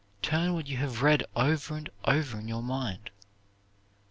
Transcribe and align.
Turn 0.23 0.55
what 0.55 0.65
you 0.65 0.77
have 0.77 1.03
read 1.03 1.21
over 1.35 1.77
and 1.77 1.87
over 2.05 2.39
in 2.39 2.47
your 2.47 2.63
mind. 2.63 3.11